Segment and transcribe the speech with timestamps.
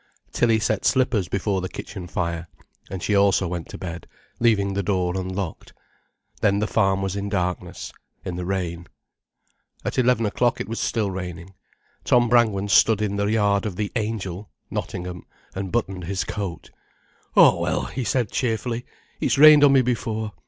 [0.31, 2.47] Tilly set slippers before the kitchen fire,
[2.89, 4.07] and she also went to bed,
[4.39, 5.73] leaving the door unlocked.
[6.41, 7.93] Then the farm was in darkness,
[8.25, 8.87] in the rain.
[9.85, 11.53] At eleven o'clock it was still raining.
[12.03, 16.71] Tom Brangwen stood in the yard of the "Angel", Nottingham, and buttoned his coat.
[17.37, 18.87] "Oh, well," he said cheerfully,
[19.19, 20.31] "it's rained on me before.